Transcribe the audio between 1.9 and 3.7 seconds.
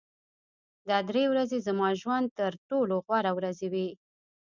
د ژوند تر ټولو غوره ورځې